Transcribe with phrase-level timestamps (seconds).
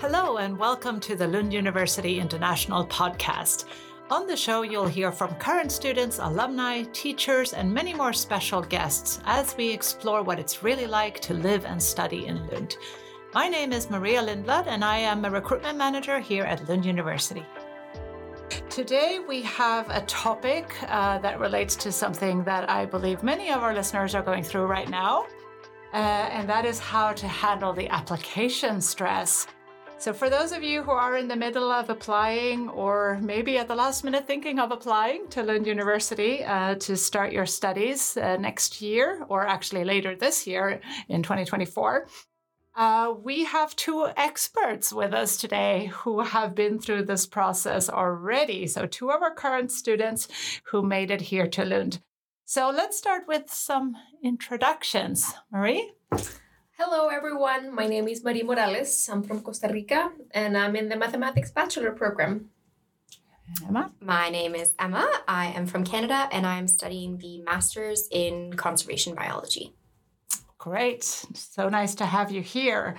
[0.00, 3.64] Hello, and welcome to the Lund University International podcast.
[4.10, 9.18] On the show, you'll hear from current students, alumni, teachers, and many more special guests
[9.24, 12.76] as we explore what it's really like to live and study in Lund.
[13.34, 17.44] My name is Maria Lindblad, and I am a recruitment manager here at Lund University.
[18.70, 23.64] Today, we have a topic uh, that relates to something that I believe many of
[23.64, 25.26] our listeners are going through right now,
[25.92, 29.48] uh, and that is how to handle the application stress.
[30.00, 33.66] So, for those of you who are in the middle of applying or maybe at
[33.66, 38.36] the last minute thinking of applying to Lund University uh, to start your studies uh,
[38.36, 42.06] next year, or actually later this year in 2024,
[42.76, 48.68] uh, we have two experts with us today who have been through this process already.
[48.68, 50.28] So, two of our current students
[50.70, 52.00] who made it here to Lund.
[52.44, 55.34] So, let's start with some introductions.
[55.50, 55.90] Marie?
[56.80, 57.74] Hello, everyone.
[57.74, 59.08] My name is Marie Morales.
[59.08, 62.50] I'm from Costa Rica and I'm in the Mathematics Bachelor program.
[63.66, 63.90] Emma?
[64.00, 65.10] My name is Emma.
[65.26, 69.74] I am from Canada and I'm studying the Master's in Conservation Biology.
[70.58, 71.02] Great.
[71.02, 72.96] So nice to have you here.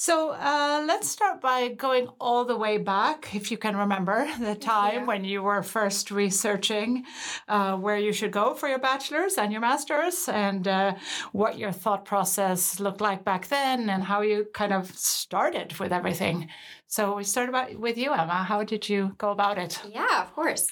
[0.00, 4.54] So uh, let's start by going all the way back, if you can remember the
[4.54, 5.04] time yeah.
[5.06, 7.04] when you were first researching
[7.48, 10.94] uh, where you should go for your bachelor's and your master's, and uh,
[11.32, 15.92] what your thought process looked like back then, and how you kind of started with
[15.92, 16.48] everything.
[16.86, 18.44] So we start about, with you, Emma.
[18.44, 19.82] How did you go about it?
[19.92, 20.68] Yeah, of course.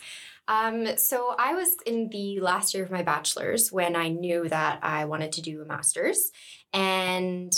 [0.47, 4.79] Um, so I was in the last year of my bachelor's when I knew that
[4.85, 6.31] I wanted to do a master's.
[6.73, 7.53] And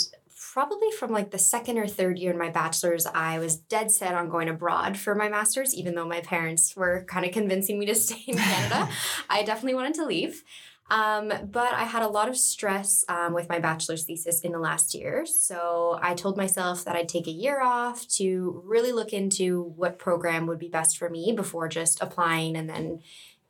[0.53, 4.15] probably from like the second or third year in my bachelor's, I was dead set
[4.15, 7.85] on going abroad for my master's, even though my parents were kind of convincing me
[7.85, 8.89] to stay in Canada.
[9.29, 10.43] I definitely wanted to leave.
[10.91, 14.59] Um, but I had a lot of stress um, with my bachelor's thesis in the
[14.59, 15.23] last year.
[15.27, 19.99] So I told myself that I'd take a year off to really look into what
[19.99, 23.01] program would be best for me before just applying and then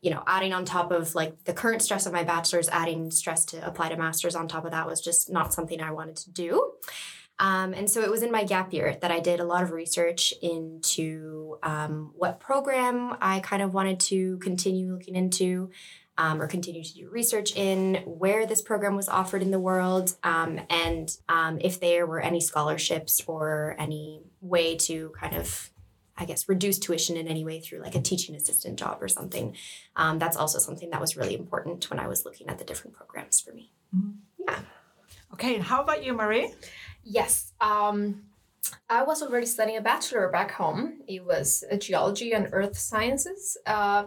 [0.02, 3.46] you know, adding on top of like the current stress of my bachelor's, adding stress
[3.46, 6.32] to apply to master's on top of that was just not something I wanted to
[6.32, 6.72] do.
[7.40, 9.72] Um, and so it was in my gap year that I did a lot of
[9.72, 15.72] research into um, what program I kind of wanted to continue looking into
[16.20, 20.18] um, or continue to do research in, where this program was offered in the world,
[20.22, 25.72] um, and um, if there were any scholarships or any way to kind of
[26.20, 29.56] I guess, reduce tuition in any way through like a teaching assistant job or something.
[29.96, 32.96] Um, that's also something that was really important when I was looking at the different
[32.96, 33.72] programs for me.
[33.96, 34.12] Mm-hmm.
[34.48, 34.60] Yeah.
[35.34, 36.52] Okay, and how about you, Marie?
[37.04, 37.54] Yes.
[37.62, 38.24] Um,
[38.90, 41.00] I was already studying a bachelor back home.
[41.08, 44.06] It was geology and earth sciences, uh,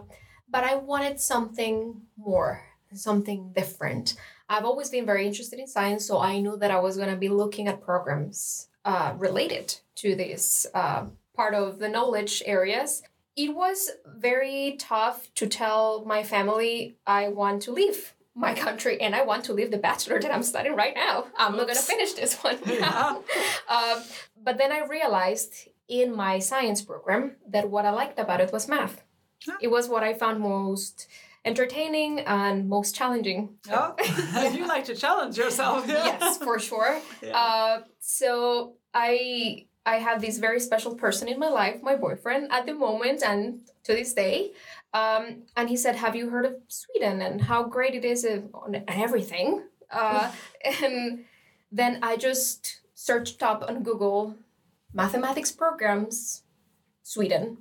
[0.49, 2.63] but I wanted something more,
[2.93, 4.15] something different.
[4.47, 7.15] I've always been very interested in science, so I knew that I was going to
[7.15, 11.05] be looking at programs uh, related to this uh,
[11.35, 13.03] part of the knowledge areas,
[13.35, 19.15] it was very tough to tell my family I want to leave my country and
[19.15, 21.27] I want to leave the bachelor that I'm studying right now.
[21.37, 21.57] I'm Oops.
[21.57, 22.57] not going to finish this one.
[22.65, 23.17] Yeah.
[23.69, 24.03] um,
[24.41, 28.67] but then I realized in my science program that what I liked about it was
[28.67, 29.03] math.
[29.45, 29.57] Huh.
[29.61, 31.07] It was what I found most
[31.45, 33.57] entertaining and most challenging.
[33.69, 33.95] Oh,
[34.53, 35.85] you like to challenge yourself.
[35.87, 36.05] Yeah.
[36.05, 37.01] yes, for sure.
[37.21, 37.37] Yeah.
[37.37, 42.65] Uh, so I I have this very special person in my life, my boyfriend at
[42.65, 44.53] the moment and to this day.
[44.93, 48.83] Um, and he said, Have you heard of Sweden and how great it is on
[48.87, 49.63] everything?
[49.91, 50.31] Uh,
[50.83, 51.25] and
[51.71, 54.35] then I just searched up on Google
[54.93, 56.43] mathematics programs,
[57.01, 57.57] Sweden.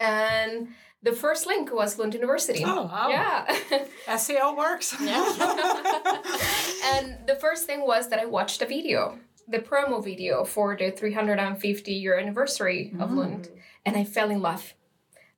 [0.00, 0.68] And
[1.02, 2.62] the first link was Lund University.
[2.64, 3.08] Oh, wow.
[3.08, 3.46] Yeah.
[4.08, 4.96] SEO works.
[5.00, 5.24] Yeah.
[6.94, 9.18] and the first thing was that I watched a video
[9.50, 13.16] the promo video for the 350 year anniversary of mm.
[13.16, 13.48] Lund,
[13.84, 14.74] and I fell in love.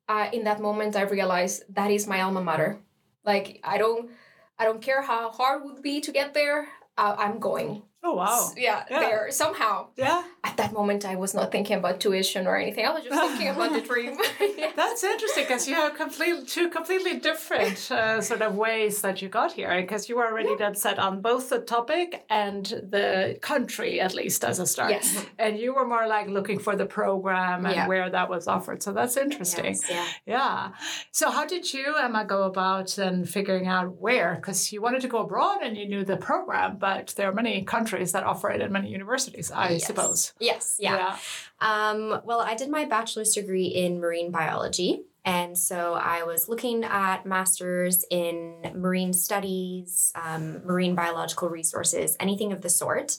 [0.08, 2.78] Uh, in that moment, I realized that is my alma mater.
[3.24, 4.10] Like I don't,
[4.58, 6.68] I don't care how hard it would be to get there.
[6.98, 7.82] Uh, I'm going.
[8.04, 8.50] Oh wow!
[8.56, 9.86] Yeah, yeah, there somehow.
[9.96, 10.24] Yeah.
[10.42, 12.84] At that moment, I was not thinking about tuition or anything.
[12.84, 14.18] I was just thinking about the dream.
[14.59, 14.72] yeah.
[14.77, 19.28] That's interesting because you have complete two completely different uh, sort of ways that you
[19.28, 19.80] got here.
[19.80, 20.66] Because you were already yeah.
[20.66, 24.91] dead set on both the topic and the country, at least as a start.
[24.91, 25.24] Yes.
[25.38, 27.86] And you were more like looking for the program and yeah.
[27.86, 28.82] where that was offered.
[28.82, 29.77] So that's interesting.
[29.77, 30.06] Yes, yeah.
[30.27, 30.71] Yeah.
[31.12, 34.34] So how did you, Emma, go about then figuring out where?
[34.34, 37.62] Because you wanted to go abroad and you knew the program, but there are many
[37.62, 39.86] countries countries that offer it at many universities, I yes.
[39.86, 40.33] suppose.
[40.41, 41.16] Yes, yeah.
[41.60, 41.91] yeah.
[41.91, 45.03] Um, well, I did my bachelor's degree in marine biology.
[45.24, 52.53] And so I was looking at masters in marine studies, um, marine biological resources, anything
[52.53, 53.18] of the sort.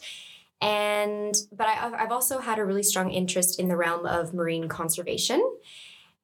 [0.60, 4.68] And but I, I've also had a really strong interest in the realm of marine
[4.68, 5.42] conservation.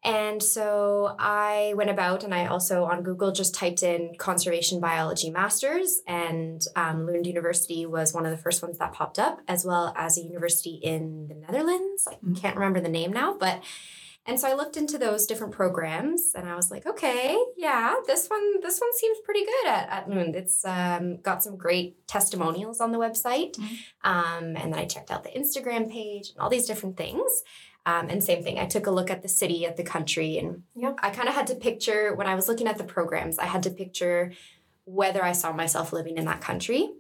[0.04, 5.30] And so I went about and I also on Google just typed in conservation biology
[5.30, 9.66] masters, and um, Lund University was one of the first ones that popped up, as
[9.66, 12.08] well as a university in the Netherlands.
[12.10, 12.40] I Mhm.
[12.42, 13.62] can't remember the name now, but
[14.26, 18.28] and so I looked into those different programs, and I was like, okay, yeah, this
[18.28, 20.36] one this one seems pretty good at, at Lund.
[20.36, 23.78] It's um, got some great testimonials on the website, Mhm.
[24.04, 27.44] um, and then I checked out the Instagram page and all these different things.
[27.90, 30.64] Um, and same thing, I took a look at the city, at the country, and
[30.76, 30.94] Yeah.
[31.02, 33.64] I kind of had to picture when I was looking at the programs, I had
[33.64, 34.34] to picture
[34.86, 36.92] whether I saw myself living in that country.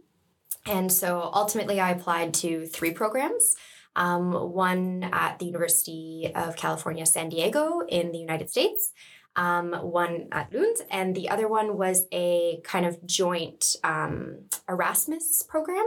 [0.66, 3.56] And so ultimately, I applied to three programs.
[3.96, 4.32] Um,
[4.66, 8.92] one at the University of California, San Diego in the United States,
[9.46, 9.68] um,
[10.02, 14.16] one at Lund, and the other one was a kind of joint um,
[14.68, 15.86] Erasmus program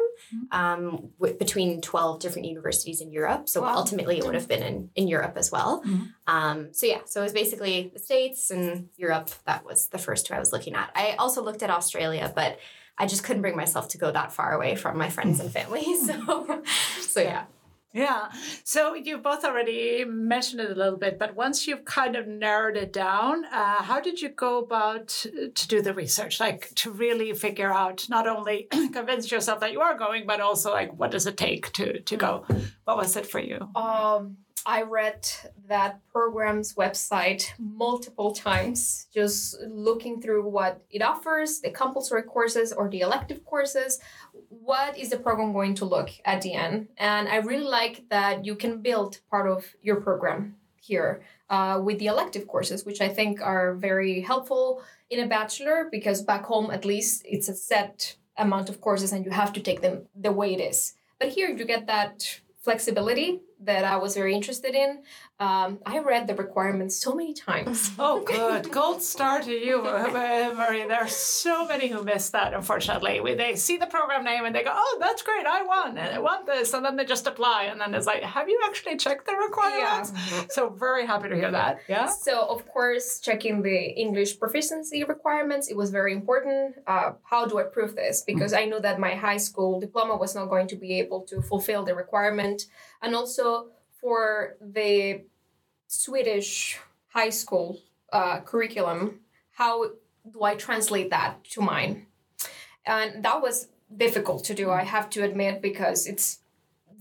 [0.51, 3.49] um, w- between 12 different universities in Europe.
[3.49, 3.77] So Wow.
[3.77, 5.83] ultimately, it would have been in, in Europe as well.
[5.87, 6.13] Mhm.
[6.27, 9.29] Um, so, yeah, so it was basically the States and Europe.
[9.45, 10.91] That was the first two I was looking at.
[10.95, 12.59] I also looked at Australia, but
[12.97, 15.85] I just couldn't bring myself to go that far away from my friends and family.
[16.07, 16.63] So,
[17.01, 17.45] so yeah.
[17.93, 18.31] Yeah.
[18.65, 22.77] So you both already mentioned it a little bit, but once you've kind of narrowed
[22.77, 26.41] it down, uh, how did you go about uh, to do the research?
[26.41, 30.73] Like to really figure out not only convince yourself that you are going, but also
[30.73, 32.47] like what does it take to to go?
[32.85, 33.59] What was it for you?
[33.77, 35.29] Um, I read
[35.67, 42.89] that program's website multiple times, just looking through what it offers, the compulsory courses or
[42.89, 43.99] the elective courses.
[44.61, 46.89] What is the program going to look at the end?
[46.99, 51.99] And I really like that you can build part of your program here uh, with
[51.99, 56.71] the elective courses, which I think are very helpful in a bachelor because back home,
[56.71, 60.33] at least, it's a set amount of courses and you have to take them the
[60.33, 60.95] way it is.
[61.19, 65.03] But here you get that flexibility that I was very interested in.
[65.39, 67.91] Um, I read the requirements so many times.
[67.99, 68.71] Oh, good.
[68.71, 70.87] Gold star to you, uh, Marie.
[70.87, 73.21] There are so many who miss that, unfortunately.
[73.21, 75.47] We, they see the program name and they go, oh, that's great.
[75.47, 76.75] I won and I want this.
[76.75, 77.65] And then they just apply.
[77.65, 80.13] And then it's like, have you actually checked the requirements?
[80.15, 80.45] Yeah.
[80.51, 81.81] So, very happy to hear that.
[81.89, 82.07] Yeah.
[82.07, 86.77] So, of course, checking the English proficiency requirements, it was very important.
[86.87, 88.23] Uh, how do I prove this?
[88.23, 91.41] Because I knew that my high school diploma was not going to be able to
[91.43, 92.67] fulfill the requirement.
[93.03, 93.52] And also
[94.01, 95.23] for the
[95.87, 96.79] Swedish
[97.17, 97.69] high school
[98.13, 99.21] uh, curriculum,
[99.61, 99.75] how
[100.33, 102.07] do I translate that to mine?
[102.85, 103.69] And that was
[104.05, 106.39] difficult to do, I have to admit, because it's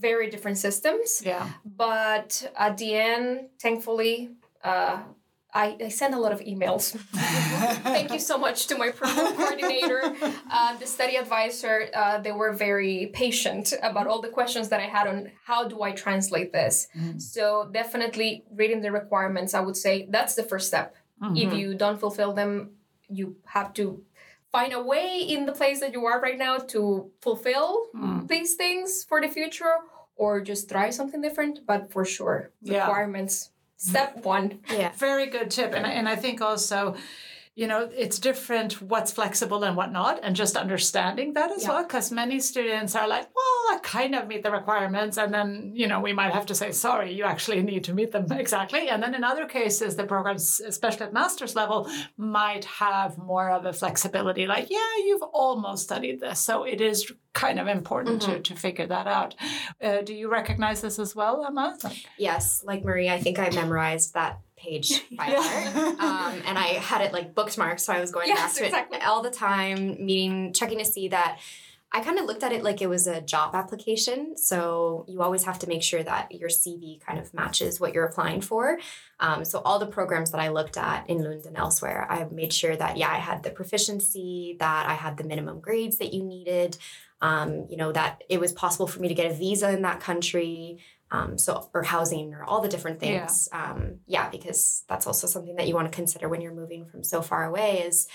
[0.09, 1.47] very different systems Yeah.
[1.63, 2.29] but
[2.65, 4.15] at the end thankfully
[4.63, 4.97] uh,
[5.53, 6.83] I, I sent a lot of emails
[7.83, 10.01] thank you so much to my program coordinator
[10.49, 14.87] uh, the study advisor uh, they were very patient about all the questions that i
[14.97, 17.21] had on how do i translate this Mm.
[17.21, 20.95] so definitely reading the requirements i would say that's the first step
[21.35, 21.57] if Mhm.
[21.59, 22.71] you don't fulfill them
[23.07, 24.03] you have to
[24.51, 28.27] find a way in the place that you are right now to fulfill Mm.
[28.27, 29.75] these things for the future
[30.15, 32.79] or just try something different but for sure Yeah.
[32.79, 33.50] requirements
[33.81, 34.91] step one Yeah.
[34.95, 35.73] Very good tip.
[35.73, 36.95] And, and I think also,
[37.61, 41.69] you know, it's different what's flexible and what not, and just understanding that as Yeah.
[41.69, 41.83] well.
[41.83, 45.15] Because many students are like, well, I kind of meet the requirements.
[45.21, 45.49] And then,
[45.81, 48.83] you know, we might have to say, sorry, you actually need to meet them exactly.
[48.89, 51.79] And then in other cases, the programs, especially at master's level,
[52.17, 56.39] might have more of a flexibility like, yeah, you've almost studied this.
[56.39, 59.35] So it is kind of important to, to figure that out.
[59.79, 61.77] Uh, do you recognize this as well, Emma?
[62.17, 65.41] Yes, like Marie, I think I memorized that page by Yeah.
[65.41, 65.99] heart.
[65.99, 68.97] Um, and I had it like bookmarked, so I was going Yes, back to exactly.
[68.99, 71.39] it all the time, meeting, checking to see that.
[71.93, 74.37] I kind of looked at it like it was a job application.
[74.37, 78.05] So you always have to make sure that your CV kind of matches what you're
[78.05, 78.79] applying for.
[79.19, 82.53] Um, so all the programs that I looked at in Lund and elsewhere, I made
[82.53, 86.23] sure that yeah, I had the proficiency, that I had the minimum grades that you
[86.23, 86.77] needed,
[87.21, 89.99] um, you know, that it was possible for me to get a visa in that
[89.99, 90.79] country,
[91.11, 93.19] um, so or housing or all the different Yeah.
[93.25, 93.49] things.
[93.51, 97.03] Um, yeah, because that's also something that you want to consider when you're moving from
[97.03, 98.07] so far away is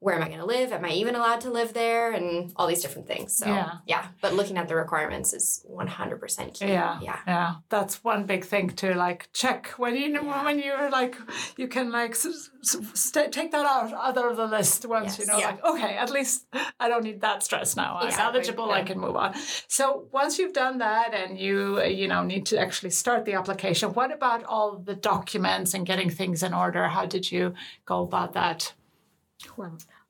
[0.00, 0.70] where am I going to live?
[0.72, 2.12] Am I even allowed to live there?
[2.12, 3.36] And all these different things.
[3.38, 4.06] So Yeah.
[4.20, 6.66] but looking at the requirements is 100% key.
[6.66, 7.18] Yeah, Yeah.
[7.26, 7.54] yeah.
[7.70, 10.44] That's one big thing to like check when you know Yeah.
[10.44, 11.16] when you're like
[11.56, 15.46] you can like st- take that out out of the list once you know Yeah.
[15.46, 16.46] like okay at least
[16.78, 17.96] I don't need that stress now.
[18.00, 18.70] I'm eligible.
[18.70, 19.34] I can move on.
[19.68, 23.92] So once you've done that and you you know need to actually start the application,
[23.94, 26.88] what about all the documents and getting things in order?
[26.88, 27.54] How did you
[27.86, 28.74] go about that?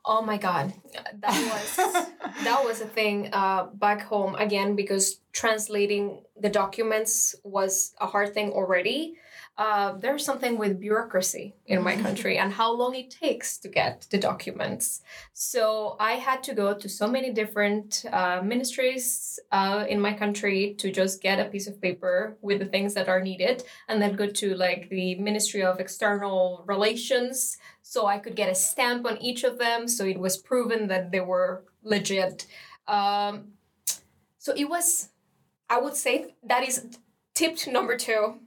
[0.06, 0.74] Oh my god,
[1.20, 1.76] that was
[2.44, 8.34] that was a thing uh, back home again because translating the documents was a hard
[8.34, 9.16] thing already
[9.56, 14.06] uh, there's something with bureaucracy in my country and how long it takes to get
[14.11, 15.02] the documents.
[15.32, 20.75] So I had to go to so many different uh, ministries uh, in my country
[20.78, 24.16] to just get a piece of paper with the things that are needed, and then
[24.16, 29.18] go to like the Ministry of External Relations so I could get a stamp on
[29.23, 32.46] each of them, so it was proven that they were legit.
[32.88, 33.52] Um,
[34.38, 35.11] so it was,
[35.70, 36.87] I would say that is
[37.34, 38.40] tip number two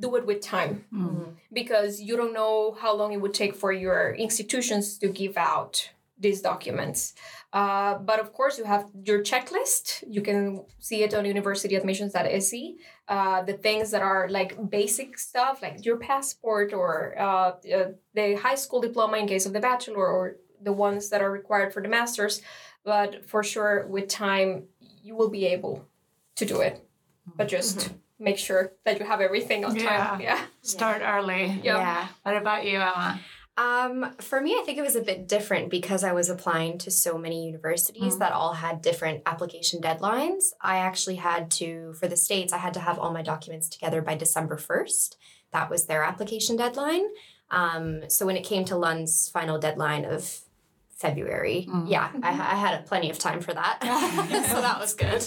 [0.00, 1.30] do it with time mm-hmm.
[1.52, 5.90] because you don't know how long it would take for your institutions to give out
[6.18, 7.14] these documents.
[7.52, 10.04] Uh, but of course, you have your checklist.
[10.08, 12.76] You can see it on universityadmissions.se.
[13.08, 17.52] Uh, the things that are like basic stuff, like your passport or uh,
[18.14, 21.72] the high school diploma in case of the bachelor, or the ones that are required
[21.72, 22.42] for the master's.
[22.84, 24.64] But for sure, with time,
[25.02, 25.86] you will be able
[26.36, 26.84] to do it.
[27.36, 30.06] But just mm-hmm make sure that you have everything on yeah.
[30.06, 30.20] time.
[30.20, 30.40] Yeah.
[30.62, 31.18] Start yeah.
[31.18, 31.46] early.
[31.46, 31.62] Yep.
[31.64, 32.08] Yeah.
[32.22, 33.20] What about you, Emma?
[33.56, 36.90] Um, for me, I think it was a bit different because I was applying to
[36.90, 38.18] so many universities mm.
[38.18, 40.46] that all had different application deadlines.
[40.60, 44.02] I actually had to, for the States, I had to have all my documents together
[44.02, 45.14] by December 1st.
[45.52, 47.04] That was their application deadline.
[47.50, 50.40] Um, so when it came to Lund's final deadline of
[51.04, 51.66] February.
[51.68, 51.84] Mm.
[51.86, 53.78] Yeah, I, I, had plenty of time for that.
[54.50, 55.22] so that was good.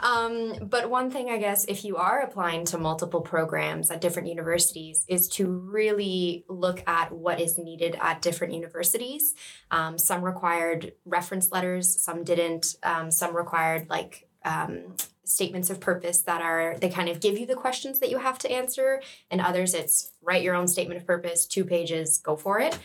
[0.00, 4.28] Um, but one thing, I guess, if you are applying to multiple programs at different
[4.28, 9.34] universities, is to really look at what is needed at different universities.
[9.70, 12.74] Um, some required reference letters, some didn't.
[12.82, 17.46] Um, some required like um, statements of purpose that are they kind of give you
[17.46, 19.00] the questions that you have to answer
[19.30, 22.76] and others it's write your own statement of purpose two pages go for it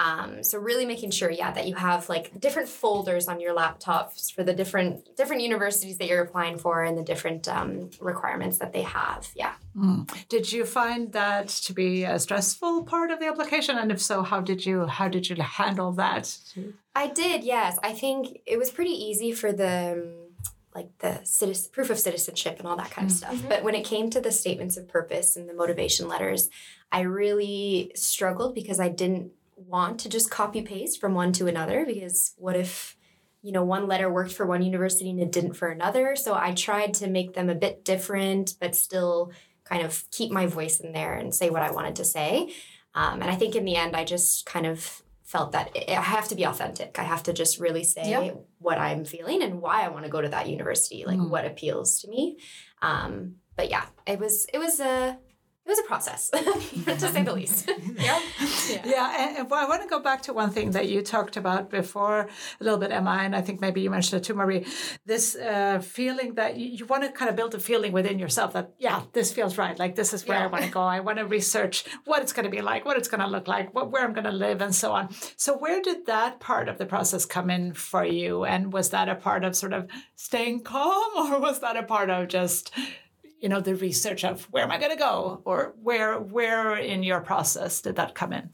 [0.00, 4.32] um, so really making sure, yeah, that you have like different folders on your laptops
[4.32, 8.72] for the different different universities that you're applying for and the different um, requirements that
[8.72, 9.28] they have.
[9.36, 9.52] Yeah.
[9.76, 10.10] Mm.
[10.30, 13.76] Did you find that to be a stressful part of the application?
[13.76, 16.34] And if so, how did you how did you handle that?
[16.94, 17.44] I did.
[17.44, 20.30] Yes, I think it was pretty easy for the um,
[20.74, 23.36] like the citizen, proof of citizenship and all that kind of mm-hmm.
[23.36, 23.48] stuff.
[23.50, 26.48] But when it came to the statements of purpose and the motivation letters,
[26.90, 29.32] I really struggled because I didn't
[29.66, 32.96] want to just copy paste from one to another because what if
[33.42, 36.52] you know one letter worked for one university and it didn't for another so i
[36.52, 39.32] tried to make them a bit different but still
[39.64, 42.52] kind of keep my voice in there and say what i wanted to say
[42.94, 46.28] um, and i think in the end i just kind of felt that i have
[46.28, 48.44] to be authentic i have to just really say yep.
[48.58, 51.30] what i'm feeling and why i want to go to that university like mm.
[51.30, 52.36] what appeals to me
[52.82, 55.29] um, but yeah it was it was a it
[55.70, 57.70] was a process, to say the least.
[57.96, 58.20] yeah.
[58.68, 58.82] Yeah.
[58.84, 59.16] yeah.
[59.18, 62.28] And, and I want to go back to one thing that you talked about before
[62.60, 64.66] a little bit, Emma, and I think maybe you mentioned it too, Marie.
[65.06, 68.52] This uh, feeling that you, you, want to kind of build a feeling within yourself
[68.54, 69.78] that, yeah, this feels right.
[69.78, 70.44] Like, this is where yeah.
[70.44, 70.80] I want to go.
[70.80, 73.46] I want to research what it's going to be like, what it's going to look
[73.46, 75.08] like, what, where I'm going to live, and so on.
[75.36, 78.44] So, where did that part of the process come in for you?
[78.44, 82.10] And was that a part of sort of staying calm, or was that a part
[82.10, 82.72] of just
[83.40, 87.02] you know the research of where am i going to go or where where in
[87.02, 88.50] your process did that come in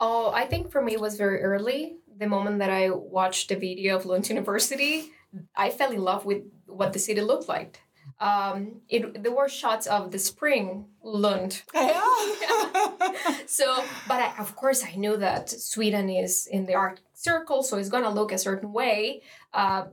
[0.00, 3.56] oh i think for me it was very early the moment that i watched the
[3.56, 5.12] video of lund university
[5.56, 7.80] i fell in love with what the city looked like
[8.20, 11.62] um, it there were shots of the spring Lund.
[11.74, 12.00] Yeah.
[13.46, 17.76] so, but I, of course, I knew that Sweden is in the Arctic Circle, so
[17.76, 19.22] it's gonna look a certain way.
[19.52, 19.86] Uh,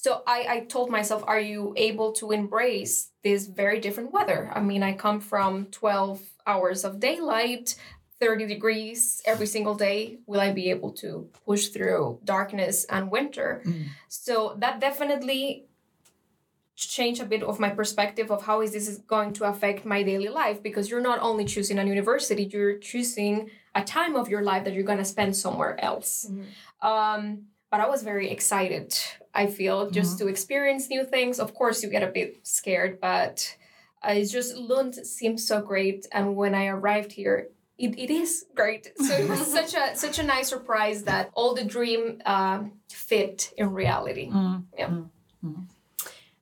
[0.00, 4.60] so I, I told myself are you able to embrace this very different weather i
[4.60, 7.74] mean i come from 12 hours of daylight
[8.20, 13.62] 30 degrees every single day will i be able to push through darkness and winter
[13.64, 13.86] mm.
[14.08, 15.66] so that definitely
[16.76, 20.30] changed a bit of my perspective of how is this going to affect my daily
[20.30, 24.64] life because you're not only choosing a university you're choosing a time of your life
[24.64, 26.44] that you're going to spend somewhere else mm.
[26.90, 28.96] um, but i was very excited
[29.34, 30.26] I feel, just mm-hmm.
[30.26, 31.38] to experience new things.
[31.38, 33.56] Of course, you get a bit scared, but
[34.02, 36.06] uh, it's just Lund seems so great.
[36.12, 38.92] And when I arrived here, it, it is great.
[38.98, 43.52] So it was such a such a nice surprise that all the dream uh, fit
[43.56, 44.28] in reality.
[44.28, 44.60] Mm-hmm.
[44.78, 44.88] Yeah.
[44.88, 45.62] Mm-hmm.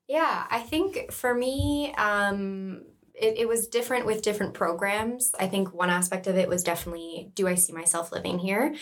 [0.09, 2.83] Yeah, I think for me, um,
[3.14, 5.35] it, it was different with different programs.
[5.38, 8.75] I think one aspect of it was definitely do I see myself living here?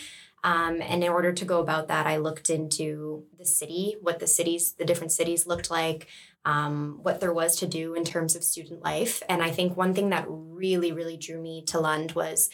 [0.43, 4.27] Um, and in order to go about that, I looked into the city, what the
[4.27, 6.07] cities, the different cities looked like,
[6.45, 9.21] um, what there was to do in terms of student life.
[9.27, 12.49] And I think one thing that really, really drew me to Lund was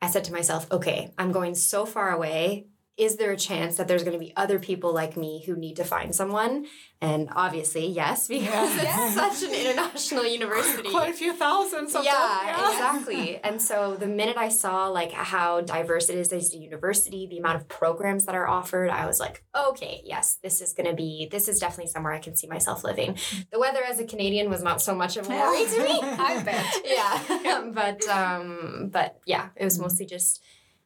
[0.00, 2.66] I said to myself, okay, I'm going so far away.
[2.98, 5.76] Is there a chance that there's going to be other people like me who need
[5.76, 6.66] to find someone?
[7.00, 9.06] And obviously, yes, because Yeah.
[9.06, 10.90] it's such an international university.
[10.90, 12.06] Quite a few thousand sometimes.
[12.06, 13.40] Yeah, exactly.
[13.42, 17.38] And so the minute I saw like how diverse it is as a university, the
[17.38, 20.94] amount of programs that are offered, I was like, okay, yes, this is going to
[20.94, 23.16] be, this is definitely somewhere I can see myself living.
[23.50, 26.00] The weather as a Canadian was not so much of a worry to me.
[26.02, 26.74] I bet.
[26.84, 30.42] yeah, but um, but yeah, it was mostly just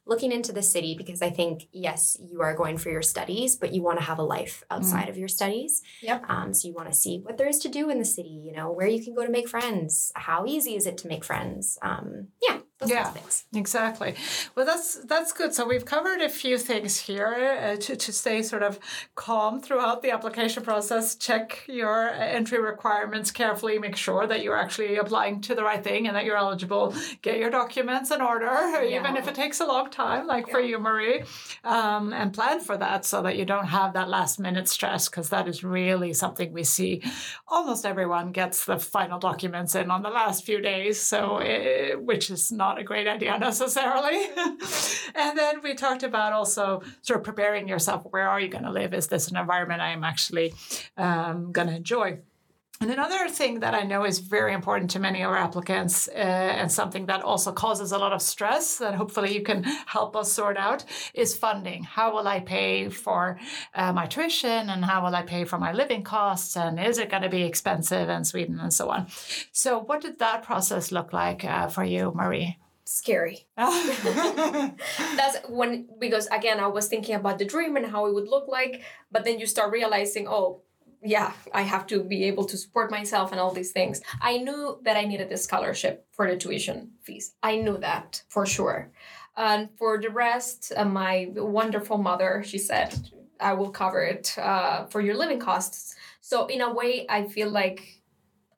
[0.07, 3.73] looking into the city because I think yes, you are going for your studies, but
[3.73, 5.81] you want to have a life outside of your studies.
[6.01, 6.23] Yep.
[6.29, 8.41] Um, so you want to see what there is to do in the city.
[8.43, 10.11] You know, where you can go to make friends.
[10.15, 11.77] How easy is it to make friends?
[11.81, 13.03] Um, yeah, those Yeah.
[13.03, 13.45] kinds of things.
[13.55, 14.15] Exactly.
[14.55, 15.53] Well, that's that's good.
[15.53, 18.79] So we've covered a few things here uh, to to stay sort of
[19.15, 21.15] calm throughout the application process.
[21.15, 23.79] Check your uh, entry requirements carefully.
[23.79, 26.93] Make sure that you're actually applying to the right thing and that you're eligible.
[27.21, 30.77] Get your documents in order, even if it takes a long time, like for you,
[30.79, 31.23] Marie,
[31.63, 35.29] um, and plan for that so that you don't have that last minute stress because
[35.29, 37.01] that is really something we see.
[37.47, 42.29] Almost everyone gets the final documents in on the last few days, so uh, which
[42.29, 44.25] is not a great idea necessarily.
[45.15, 48.05] and then we talked about also sort of preparing yourself.
[48.09, 48.93] Where are you going to live?
[48.93, 50.53] Is this an environment I am actually
[50.97, 52.19] um, going to enjoy?
[52.79, 56.11] And another thing that I know is very important to many of our applicants, uh,
[56.59, 60.31] and something that also causes a lot of stress that hopefully you can help us
[60.31, 61.83] sort out, is funding.
[61.83, 63.39] How will I pay for
[63.73, 67.09] uh, my tuition, and how will I pay for my living costs, and is it
[67.09, 69.07] going to be expensive in Sweden, and so on.
[69.51, 72.59] So, what did that process look like uh, for you, Marie?
[72.83, 73.47] Scary.
[73.57, 78.47] That's when because again I was thinking about the dream and how it would look
[78.47, 78.81] like,
[79.11, 80.61] but then you start realizing, oh,
[81.07, 84.01] yeah, I have to be able to support myself and all these things.
[84.21, 87.35] I knew that I needed a scholarship for the tuition fees.
[87.41, 88.91] I knew that for sure.
[89.37, 92.93] And for the rest, uh, my wonderful mother, she said,
[93.39, 95.95] I will cover it uh, for your living costs.
[96.21, 98.01] So, in a way, I feel like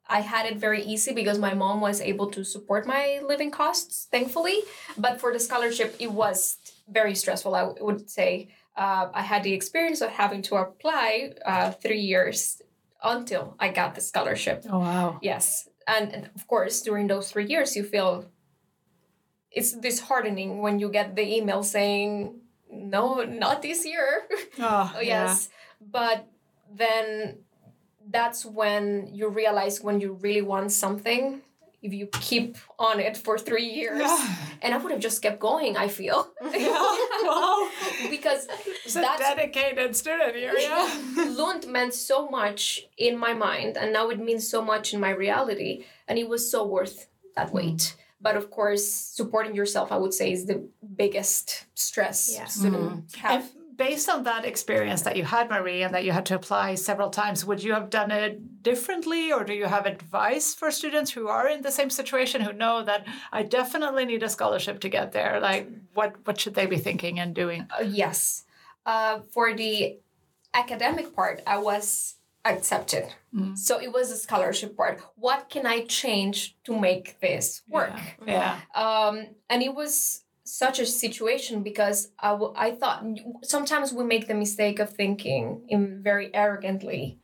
[0.08, 4.08] I had it very easy because my mom was able to support my living costs,
[4.10, 4.58] thankfully.
[4.98, 6.56] But for the scholarship, it was
[6.88, 8.48] very stressful, I would say.
[8.80, 12.62] Uh, I had the experience of having to apply uh, three years
[13.04, 14.64] until I got the scholarship.
[14.72, 15.18] Oh, wow.
[15.20, 15.68] Yes.
[15.86, 18.24] And, and of course, during those three years, you feel
[19.52, 22.40] it's disheartening when you get the email saying,
[22.72, 24.22] no, not this year.
[24.58, 25.50] Oh, Oh, yes.
[25.80, 26.26] But
[26.72, 27.38] then
[28.08, 31.42] that's when you realize when you really want something,
[31.82, 34.00] if you keep on it for three years.
[34.00, 34.34] Yeah.
[34.62, 36.28] And I would have just kept going, I feel.
[36.52, 36.68] Yeah.
[37.24, 37.68] Wow.
[38.08, 38.46] because
[38.84, 40.88] It's a that's dedicated student here, yeah.
[41.30, 45.10] Lund meant so much in my mind, and now it means so much in my
[45.10, 47.52] reality, and it was so worth that mm.
[47.52, 47.96] wait.
[48.20, 52.46] But of course, supporting yourself, I would say, is the biggest stress Yeah.
[52.46, 53.14] student mm.
[53.16, 53.42] have.
[53.42, 56.74] And based on that experience that you had, Marie, and that you had to apply
[56.74, 61.10] several times, would you have done it differently, or do you have advice for students
[61.10, 64.90] who are in the same situation who know that I definitely need a scholarship to
[64.90, 65.40] get there?
[65.40, 65.64] Like,
[65.94, 67.60] what what should they be thinking and doing?
[67.70, 68.44] Uh, yes.
[68.84, 69.98] Uh, for the
[70.52, 73.06] academic part, I was accepted.
[73.54, 75.00] So it was a scholarship part.
[75.26, 77.98] What can I change to make this work?
[78.26, 78.58] Yeah.
[78.74, 79.14] Um,
[79.48, 83.04] and it was such a situation because I, w- I thought
[83.42, 87.18] sometimes we make the mistake of thinking in very arrogantly,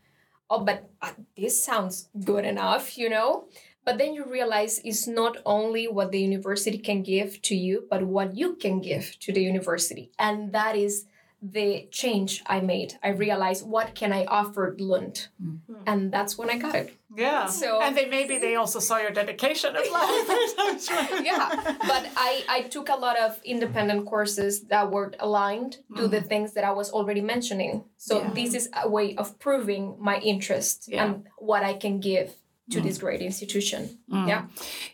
[0.48, 3.46] oh, but uh, this sounds good enough, you know?
[3.84, 8.02] But then you realize it's not only what the university can give to you, but
[8.02, 10.10] what you can give to the university.
[10.18, 11.06] And that is
[11.42, 12.94] the change I made.
[13.02, 15.28] I realized what can I offer Lund?
[15.42, 15.74] Mm-hmm.
[15.86, 16.96] And that's when I got it.
[17.14, 17.46] Yeah.
[17.46, 20.24] So- and they maybe they also saw your dedication applying
[20.78, 21.24] three right?
[21.24, 21.48] yeah
[21.92, 26.26] but I, I took a lot of independent courses that were aligned to the mm-hmm.
[26.26, 28.30] things that i was already mentioning so Yeah.
[28.34, 31.04] this is a way of proving my interest Yeah.
[31.04, 32.34] and what i can give
[32.70, 33.02] to this mm.
[33.02, 33.98] great institution.
[34.10, 34.28] Mm.
[34.28, 34.46] Yeah.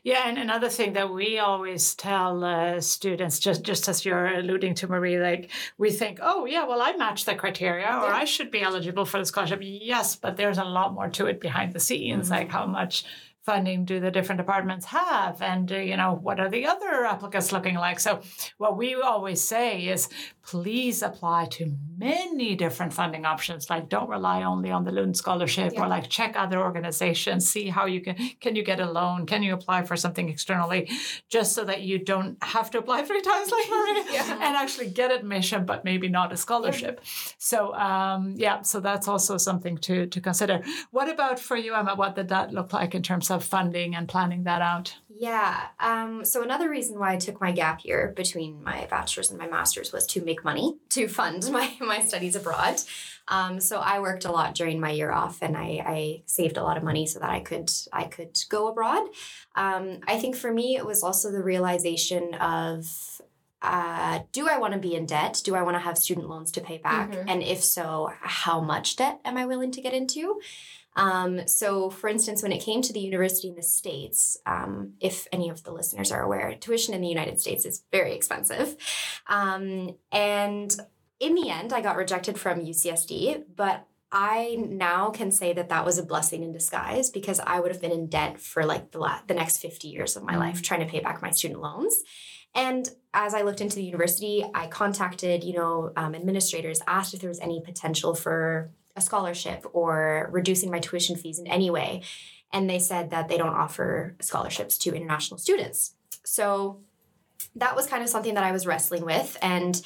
[0.02, 4.74] Yeah, and another thing that we always tell uh, students, just just as you're alluding
[4.76, 8.16] to, Marie, like we think, oh yeah, well I match the criteria, or Yeah.
[8.22, 9.60] I should be eligible for the scholarship.
[9.62, 12.34] Yes, but there's a lot more to it behind the scenes, mm-hmm.
[12.34, 13.04] like how much
[13.44, 17.52] funding do the different departments have, and uh, you know what are the other applicants
[17.52, 17.98] looking like.
[18.00, 18.20] So
[18.58, 20.08] what we always say is,
[20.44, 23.68] please apply to many different funding options.
[23.70, 25.84] Like don't rely only on the Lund scholarship, Yeah.
[25.84, 29.42] or like check other organizations, see how you can can you get a loan, can
[29.42, 30.90] you apply for something externally,
[31.28, 34.34] just so that you don't have to apply three times like Marie Yeah.
[34.34, 37.00] and actually get admission, but maybe not a scholarship.
[37.38, 40.62] So um, yeah, so that's also something to to consider.
[40.90, 41.94] What about for you, Emma?
[41.96, 44.96] What did that look like in terms of funding and planning that out?
[45.08, 45.68] Yeah.
[45.80, 49.48] Um, so another reason why I took my gap year between my bachelor's and my
[49.48, 52.80] master's was to make money to fund my, my studies abroad.
[53.28, 56.62] Um, so I worked a lot during my year off, and I, I saved a
[56.62, 59.08] lot of money so that I could I could go abroad.
[59.54, 63.20] Um, I think for me it was also the realization of
[63.62, 65.40] uh, do I want to be in debt?
[65.44, 67.12] Do I want to have student loans to pay back?
[67.12, 67.24] Mhm.
[67.28, 70.40] And if so, how much debt am I willing to get into?
[70.94, 75.26] Um, so, for instance, when it came to the university in the States, um, if
[75.32, 78.76] any of the listeners are aware, tuition in the United States is very expensive.
[79.26, 80.74] Um, and
[81.18, 85.86] in the end, I got rejected from UCSD, but I now can say that that
[85.86, 88.98] was a blessing in disguise because I would have been in debt for like the,
[88.98, 90.40] la- the next 50 years of my Mm.
[90.40, 91.96] life trying to pay back my student loans.
[92.54, 97.20] And as I looked into the university, I contacted, you know, um, administrators, asked if
[97.20, 102.02] there was any potential for a scholarship or reducing my tuition fees in any way.
[102.52, 105.94] And they said that they don't offer scholarships to international students.
[106.24, 106.80] So
[107.56, 109.36] that was kind of something that I was wrestling with.
[109.40, 109.80] And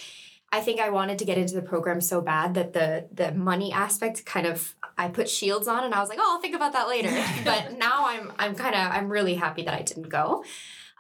[0.53, 3.73] I think I wanted to get into the program so bad that the the money
[3.73, 6.73] aspect kind of I put shields on and I was like, oh, I'll think about
[6.73, 7.11] that later.
[7.45, 10.45] but now I'm I'm kind of I'm really happy that I didn't go.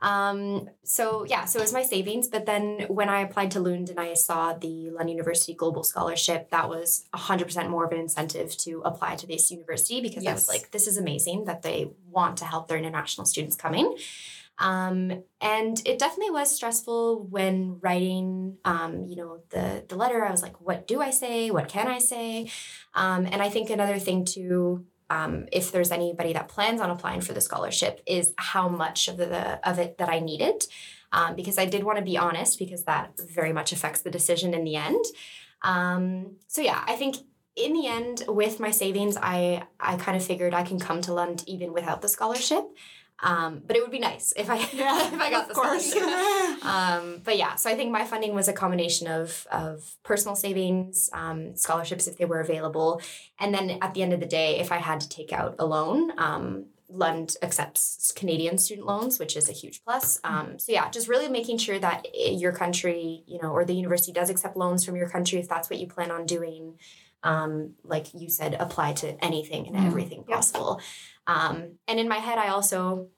[0.03, 2.29] Um, so yeah, so it was my savings.
[2.29, 6.51] But then when I applied to Lund and I saw the Lund University Global Scholarship,
[6.51, 10.49] that was 100% more of an incentive to apply to this university because I was
[10.49, 13.97] like, this is amazing that they want to help their international students coming.
[14.59, 20.25] Um, and it definitely was stressful when writing, um, you know, the the letter.
[20.25, 21.51] I was like, what do I say?
[21.51, 22.51] What can I say?
[22.95, 27.21] Um, and I think another thing too, um, if there's anybody that plans on applying
[27.21, 30.67] for the scholarship, is how much of the of it that I needed,
[31.13, 34.55] um, because I did want to be honest, because that very much affects the decision
[34.55, 35.05] in the end.
[35.63, 37.17] Um, so yeah, I think
[37.55, 41.15] in the end, with my savings, I I kind of figured I can come to
[41.15, 42.65] Lund even without the scholarship.
[43.23, 45.95] Um, but it would be nice if I Yeah, if I got of the course.
[46.63, 51.09] um, but yeah, so I think my funding was a combination of of personal savings,
[51.13, 53.01] um, scholarships if they were available,
[53.39, 55.65] and then at the end of the day, if I had to take out a
[55.67, 60.21] loan, um, Lund accepts Canadian student loans, which is a huge plus.
[60.23, 64.13] Um, so yeah, just really making sure that your country, you know, or the university
[64.13, 66.79] does accept loans from your country if that's what you plan on doing.
[67.25, 69.87] Um, like you said, apply to anything and Mm.
[69.87, 70.37] everything Yeah.
[71.27, 73.09] Um, and in my head, I also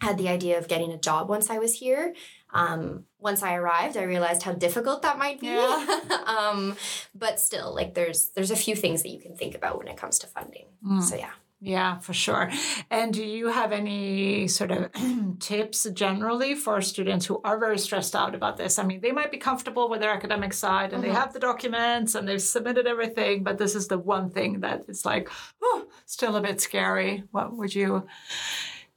[0.00, 2.14] had the idea of getting a job once I was here.
[2.52, 5.48] Um, once I arrived, I realized how difficult that might be.
[5.48, 6.00] Yeah.
[6.26, 6.76] um,
[7.14, 9.96] but still, like there's there's a few things that you can think about when it
[9.96, 10.66] comes to funding.
[10.84, 11.02] Mm.
[11.02, 11.32] So yeah.
[11.62, 12.50] Yeah, for sure.
[12.90, 14.90] And do you have any sort of
[15.40, 18.78] tips generally for students who are very stressed out about this?
[18.78, 21.14] I mean, they might be comfortable with their academic side and they Mhm.
[21.20, 25.04] have the documents and they've submitted everything, but this is the one thing that is
[25.04, 25.28] like,
[25.62, 27.24] oh, still a bit scary.
[27.30, 28.06] What would you?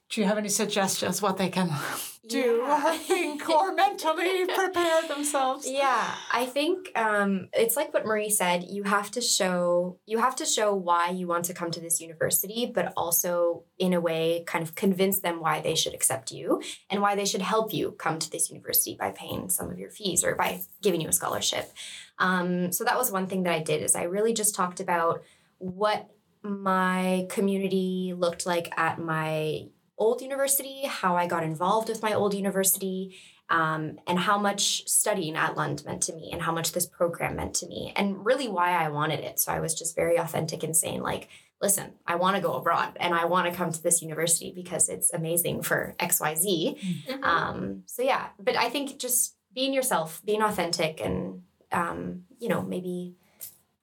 [0.10, 1.70] Do you have any suggestions what they can
[2.28, 2.94] do Yeah.
[2.94, 5.68] or think or mentally prepare themselves?
[5.70, 8.66] Yeah, I think um, it's like what Marie said.
[8.70, 12.00] You have to show you have to show why you want to come to this
[12.00, 16.62] university, but also in a way, kind of convince them why they should accept you
[16.90, 19.90] and why they should help you come to this university by paying some of your
[19.90, 21.72] fees or by giving you a scholarship.
[22.20, 25.24] Um, so that was one thing that I did is I really just talked about
[25.58, 26.10] what
[26.44, 32.34] my community looked like at my old university, how I got involved with my old
[32.34, 33.16] university,
[33.50, 37.36] um, and how much studying at Lund meant to me and how much this program
[37.36, 39.40] meant to me and really why I wanted it.
[39.40, 41.28] So I was just very authentic in saying, like,
[41.62, 44.90] listen, I want to go abroad and I want to come to this university because
[44.90, 46.78] it's amazing for XYZ.
[47.08, 47.24] Mhm.
[47.24, 52.62] Um, so yeah, but I think just being yourself, being authentic and um, you know,
[52.62, 53.16] maybe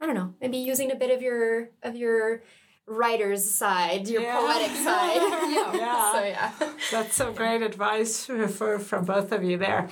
[0.00, 2.42] I don't know, maybe using a bit of your of your
[2.90, 4.38] writer's side, your Yeah.
[4.40, 5.22] poetic side.
[5.56, 5.72] Yeah.
[5.74, 6.12] Yeah.
[6.14, 6.52] So yeah.
[6.90, 9.88] That's some great advice for, from both of you there.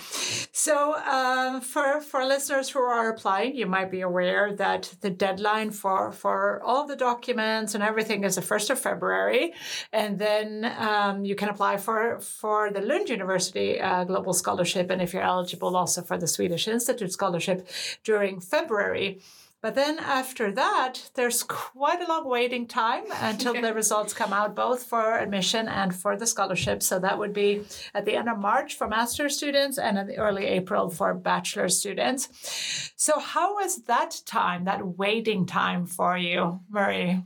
[0.53, 5.71] So, um, for for listeners who are applying, you might be aware that the deadline
[5.71, 9.53] for for all the documents and everything is the first of February,
[9.93, 15.01] and then um, you can apply for for the Lund University uh, Global Scholarship, and
[15.01, 17.69] if you're eligible, also for the Swedish Institute Scholarship
[18.03, 19.21] during February.
[19.61, 24.55] But then after that, there's quite a long waiting time until the results come out,
[24.55, 26.81] both for admission and for the scholarship.
[26.81, 30.19] So that would be at the end of March for master students and in the
[30.19, 32.93] early April for bachelor students.
[32.97, 37.25] So how was that time, that waiting time for you, Marie?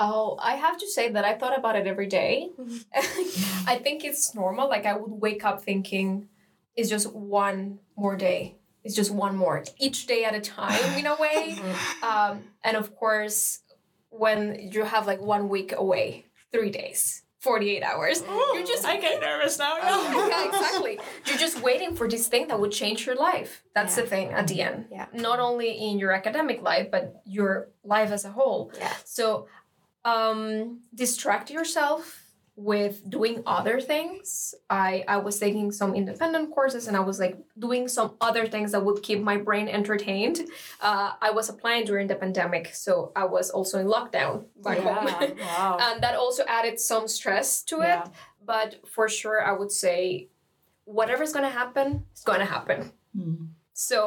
[0.00, 2.50] Oh, I have to say that I thought about it every day.
[2.60, 3.68] Mm-hmm.
[3.68, 4.68] I think it's normal.
[4.68, 6.28] Like I would wake up thinking,
[6.74, 8.55] it's just one more day.
[8.86, 11.58] It's just one more, each day at a time, in a way.
[12.02, 13.60] um, and of course,
[14.10, 18.22] when you have like one week away, three days, 48 hours.
[18.22, 19.74] Ooh, You're just I get nervous now.
[19.82, 21.00] Oh, yeah, exactly.
[21.26, 23.64] You're just waiting for this thing that would change your life.
[23.74, 24.02] That's Yeah.
[24.04, 24.86] the thing at the end.
[24.92, 25.06] Yeah.
[25.12, 28.70] Not only in your academic life, but your life as a whole.
[28.78, 28.92] Yeah.
[29.04, 29.48] So,
[30.04, 32.22] um, distract yourself
[32.56, 34.54] with doing other things.
[34.70, 38.72] I I was taking some independent courses, and I was like doing some other things
[38.72, 40.38] that would keep my brain entertained.
[40.80, 45.06] Uh, I was applying during the pandemic, so I was also in lockdown back home.
[45.38, 45.76] Wow.
[45.80, 48.00] and that also added some stress to it
[48.44, 50.28] but for sure i would say
[50.84, 53.48] whatever's going to happen is going to happen Mm.
[53.72, 53.98] so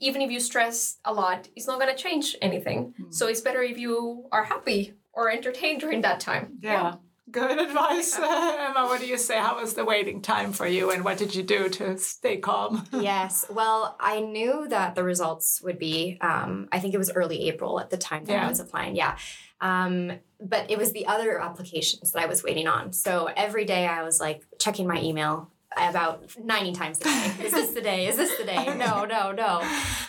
[0.00, 3.12] even if you stress a lot it's not going to change anything Mm.
[3.12, 4.80] so it's better if you are happy
[5.12, 6.94] or entertained during that time Yeah.
[7.30, 8.86] Good advice, Emma.
[8.86, 9.38] What do you say?
[9.38, 12.86] How was the waiting time for you, and what did you do to stay calm?
[12.92, 13.44] yes.
[13.50, 17.78] Well, I knew that the results would be, um, I think it was early April
[17.80, 18.46] at the time that Yeah.
[18.46, 18.96] I was applying.
[18.96, 19.16] Yeah.
[19.60, 22.92] Um, but it was the other applications that I was waiting on.
[22.92, 27.32] So every day I was like checking my email about 90 times a day.
[27.44, 28.06] Is this the day?
[28.08, 28.74] Is this the day?
[28.76, 29.62] No, no, no.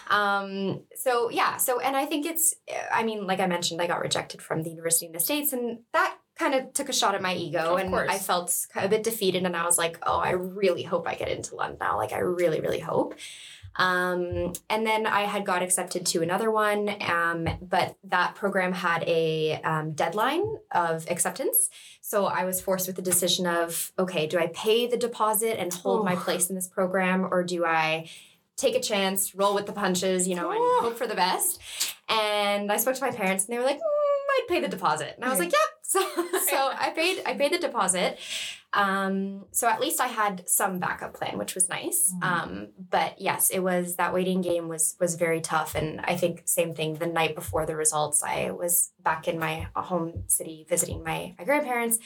[0.10, 2.56] Um, so yeah, so and I think it's
[2.92, 5.80] I mean, like I mentioned, I got rejected from the University in the States and
[5.94, 8.10] that kind of took a shot at my ego Of and course.
[8.10, 11.30] I felt a bit defeated and I was like, oh, I really hope I get
[11.30, 11.98] into Lund now.
[11.98, 13.14] Like I really, really hope.
[13.78, 19.04] Um, and then I had got accepted to another one, um, but that program had
[19.08, 21.70] a um, deadline of acceptance.
[22.02, 25.74] So I was forced with the decision of, okay, do I pay the deposit and
[25.74, 26.20] hold my Oh.
[26.20, 28.10] place in this program, or do I
[28.58, 30.80] take a chance, roll with the punches, you know, and Oh.
[30.84, 31.60] hope for the best?
[32.10, 33.82] And I spoke to my parents, and they were like, mm,
[34.38, 35.58] "I'd pay the deposit," and I was like, "Yeah."
[35.92, 36.00] So,
[36.52, 38.18] so I paid, I paid the deposit.
[38.74, 42.14] Um, so at least I had some backup plan, which was nice.
[42.16, 42.24] Mhm.
[42.24, 46.44] Um, but yes, it was that waiting game was was very tough, and I think
[46.46, 46.94] same thing.
[46.96, 51.44] The night before the results, I was back in my home city visiting my my
[51.44, 52.00] grandparents,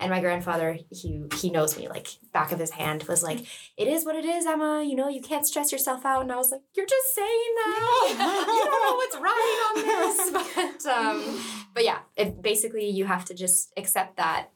[0.00, 3.40] and my grandfather he he knows me like back of his hand was like,
[3.76, 4.82] "It is what it is, Emma.
[4.84, 8.46] You know you can't stress yourself out." And I was like, "You're just saying that.
[8.56, 11.40] you don't know what's right on this." But um,
[11.74, 14.50] but yeah, it basically you have to just accept that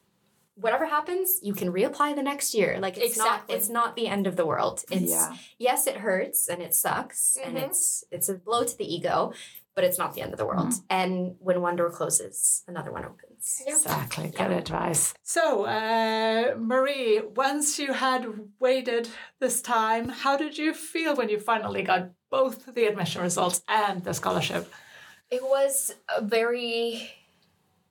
[0.55, 2.77] whatever happens, you can reapply the next year.
[2.79, 3.53] Like it's Exactly.
[3.53, 4.83] not it's not the end of the world.
[4.91, 5.35] It's yeah.
[5.57, 7.63] yes, it hurts and it sucks and Mhm.
[7.67, 9.33] it's it's a blow to the ego,
[9.75, 10.73] but it's not the end of the world.
[10.89, 13.32] And when one door closes, another one opens.
[13.43, 13.75] Yeah.
[13.75, 14.31] So, Exactly.
[14.33, 14.47] yeah.
[14.47, 15.13] Good advice.
[15.21, 18.25] So, uh, Marie, once you had
[18.59, 23.61] waited this time, how did you feel when you finally got both the admission results
[23.67, 24.71] and the scholarship?
[25.31, 27.09] it was a very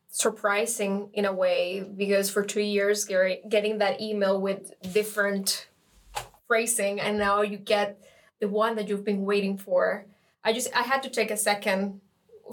[0.08, 5.66] surprising in a way because for two years getting that email with different
[6.46, 7.98] phrasing and now you get
[8.40, 10.04] the one that you've been waiting for
[10.44, 12.00] i just i had to take a second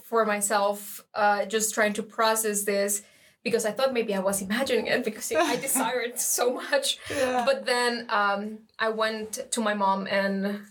[0.03, 3.01] for myself uh, just trying to process this
[3.43, 7.43] because i thought maybe i was imagining it because i desired so much Yeah.
[7.45, 10.61] but then um, I went to my mom and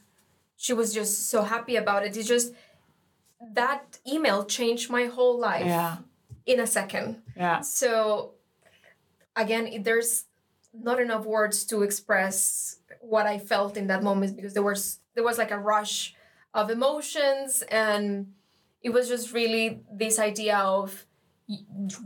[0.56, 2.16] she was just so happy about it.
[2.16, 2.52] It just
[3.54, 5.98] that email changed my whole life yeah.
[6.46, 7.22] in a second.
[7.36, 7.60] Yeah.
[7.60, 8.32] So
[9.36, 10.24] again, there's
[10.72, 15.24] not enough words to express what I felt in that moment because there was there
[15.24, 16.14] was like a rush
[16.54, 18.32] of emotions and
[18.82, 21.04] it was just really this idea of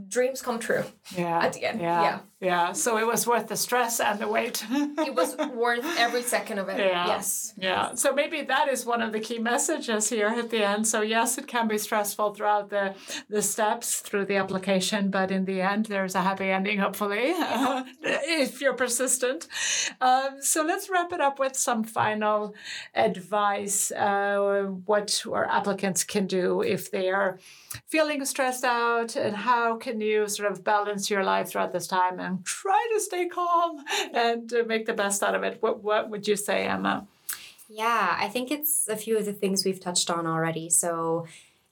[0.09, 0.85] dreams come true
[1.17, 1.39] Yeah.
[1.41, 1.81] at the end.
[1.81, 2.03] Yeah.
[2.03, 2.19] yeah.
[2.43, 2.73] Yeah.
[2.73, 4.65] So it was worth the stress and the wait.
[4.71, 6.79] It was worth every second of it.
[6.79, 7.07] Yeah.
[7.07, 7.55] Yes.
[7.57, 10.89] Yeah, so maybe that is one of the key messages here at the end.
[10.89, 12.95] So yes, it can be stressful throughout the
[13.29, 17.27] the steps through the application, but in the end, there's a happy ending, hopefully,
[18.03, 19.47] if you're persistent.
[20.01, 22.55] Um, so let's wrap it up with some final
[22.95, 23.93] advice.
[23.93, 27.39] Uh, what our applicants can do if they are
[27.87, 32.19] feeling stressed out, and how can you sort of balance your life throughout this time
[32.19, 35.59] and try to stay calm and uh, make the best out of it.
[35.61, 37.07] What what would you say, Emma?
[37.69, 40.69] Yeah, I think it's a few of the things we've touched on already.
[40.69, 41.27] So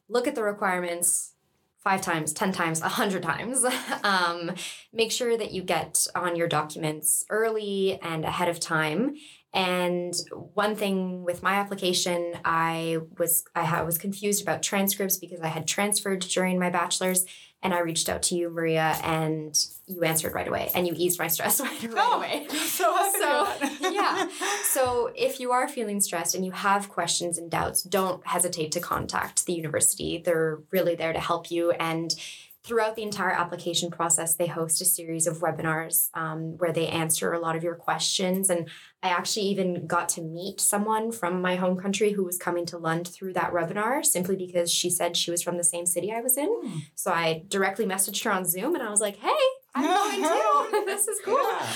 [0.09, 1.33] look at the requirements
[1.79, 3.64] five times, 10 times, a 100 times.
[4.05, 4.53] um,
[4.92, 9.16] make sure that you get on your documents early and ahead of time.
[9.53, 10.14] And
[10.55, 15.66] one thing with my application, I was I was confused about transcripts because I had
[15.66, 17.27] transferred during my bachelor's,
[17.62, 19.55] and I reached out to you, Maria, and
[19.87, 22.46] you answered right away, and you eased my stress right, right away.
[22.49, 23.49] So So,
[23.90, 24.29] yeah.
[24.64, 28.81] So if you are feeling stressed and you have questions and doubts, don't hesitate to
[28.81, 30.23] contact the university.
[30.25, 31.73] They're really there to help you.
[31.73, 32.14] And
[32.62, 37.33] throughout the entire application process, they host a series of webinars um, where they answer
[37.33, 38.51] a lot of your questions.
[38.51, 38.68] And
[39.03, 42.79] I actually even got to meet someone from my home country who was coming to
[42.79, 46.20] Lund through that webinar simply because she said she was from the same city I
[46.20, 46.49] was in.
[46.49, 46.79] Hmm.
[46.94, 49.31] So I directly messaged her on Zoom and I was like, hey,
[49.75, 50.85] I'm going too.
[50.87, 51.37] this is cool.
[51.37, 51.67] Yeah.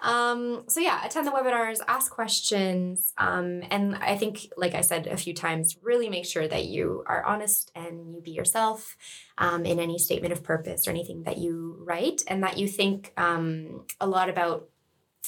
[0.00, 5.06] Um, so yeah, attend the webinars, ask questions, um, and I think, like I said
[5.06, 8.96] a few times, really make sure that you are honest and you be yourself
[9.38, 13.12] um, in any statement of purpose or anything that you write, and that you think
[13.16, 14.68] um, a lot about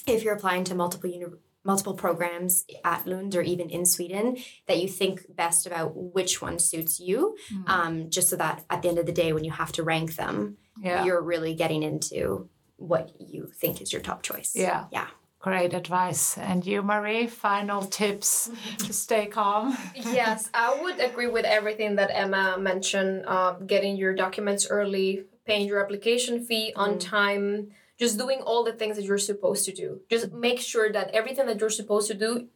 [0.07, 4.37] if you're applying to multiple uni- multiple programs at Lund or even in Sweden
[4.69, 7.69] that you think best about which one suits you, mm.
[7.69, 10.15] um, just so that at the end of the day, when you have to rank
[10.15, 11.05] them, yeah.
[11.05, 14.53] you're really getting into what you think is your top choice.
[14.55, 14.87] Yeah.
[14.93, 15.09] Yeah.
[15.41, 16.37] Great advice.
[16.39, 19.77] And you, Marie, final tips to stay calm?
[19.95, 23.25] yes, I would agree with everything that Emma mentioned.
[23.27, 27.01] Uh, getting your documents early, paying your application fee on mm.
[27.01, 30.01] time just doing all the things that you're supposed to do.
[30.11, 32.49] Just make sure that everything that you're supposed to do,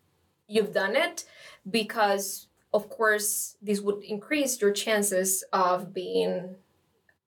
[0.47, 1.25] you've done it
[1.69, 6.57] because of course this would increase your chances of being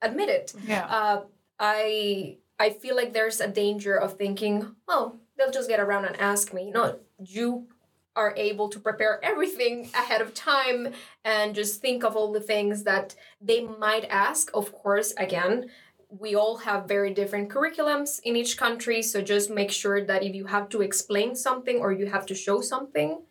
[0.04, 0.52] admitted.
[0.68, 0.86] Yeah.
[0.86, 1.22] Uh,
[1.60, 6.20] I I feel like there's a danger of thinking, oh, they'll just get around and
[6.20, 6.72] ask me.
[6.72, 7.68] No, you
[8.16, 10.94] are able to prepare everything ahead of time
[11.26, 14.52] and just think of all the things that they might ask.
[14.54, 15.72] Of course, again,
[16.20, 20.36] we all have very different curriculums in each country so just make sure that if
[20.36, 23.22] you have to explain something or you have to show something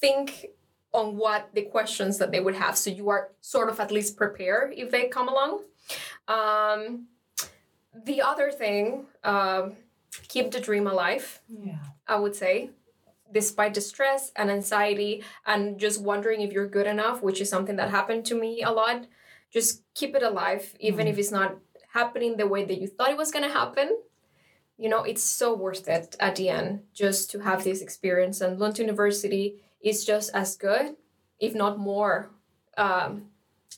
[0.00, 0.46] think
[0.94, 4.16] on what the questions that they would have so you are sort of at least
[4.16, 5.60] prepared if they come along
[6.28, 7.06] um,
[8.04, 9.76] the other thing um,
[10.28, 11.78] keep the dream alive yeah.
[12.06, 12.70] I would say
[13.32, 17.76] despite the stress and anxiety and just wondering if you're good enough which is something
[17.76, 19.06] that happened to me a lot
[19.52, 21.08] just keep it alive even mm-hmm.
[21.08, 21.56] if it's not
[21.92, 23.98] happening the way that you thought it was going to happen.
[24.78, 28.58] You know it's so worth it at the end just to have this experience and
[28.58, 30.96] lund university is just as good
[31.38, 32.30] if not more
[32.76, 33.26] um,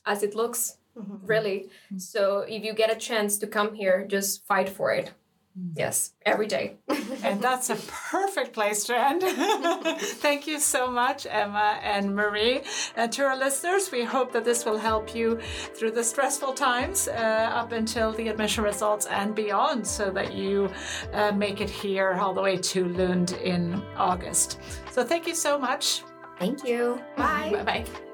[0.06, 1.26] as it looks mm-hmm.
[1.26, 1.98] really mm-hmm.
[1.98, 5.12] so if you get a chance to come here just fight for it
[5.58, 5.72] Mm.
[5.76, 6.76] Yes, every day.
[7.22, 9.22] and that's a perfect place to end.
[9.98, 12.62] Thank you so much, Emma and Marie.
[12.96, 15.38] And to our listeners, we hope that this will help you
[15.74, 20.70] through the stressful times uh, up until the admission results and beyond so that you
[21.12, 24.58] uh, make it here all the way to Lund in August.
[24.90, 26.02] So thank you so much.
[26.38, 27.00] Thank you.
[27.16, 27.50] Bye.
[27.52, 28.13] Bye bye.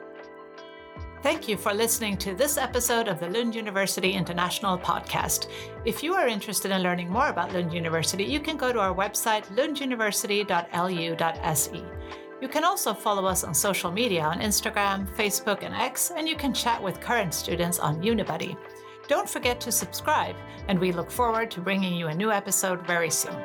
[1.23, 5.49] Thank you for listening to this episode of the Lund University International Podcast.
[5.85, 8.95] If you are interested in learning more about Lund University, you can go to our
[8.95, 11.85] website, lunduniversity.lu.se.
[12.41, 16.37] You can also follow us on social media on Instagram, Facebook, and X, and you
[16.37, 18.57] can chat with current students on Unibuddy.
[19.07, 20.37] Don't forget to subscribe,
[20.69, 23.37] and we look forward to bringing you a new episode very soon.